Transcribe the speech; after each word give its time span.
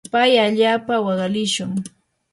pay 0.13 0.31
allaapa 0.45 0.95
waqalishun. 1.05 1.71